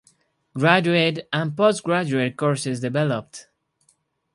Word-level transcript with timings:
Graduate 0.55 1.27
and 1.31 1.55
post-graduate 1.55 2.35
courses 2.35 2.79
developed. 2.79 3.49